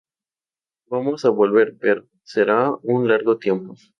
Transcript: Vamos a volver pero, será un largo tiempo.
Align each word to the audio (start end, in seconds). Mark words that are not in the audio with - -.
Vamos 0.91 1.25
a 1.25 1.29
volver 1.29 1.69
pero, 1.79 2.07
será 2.31 2.71
un 2.81 3.07
largo 3.07 3.37
tiempo. 3.37 3.75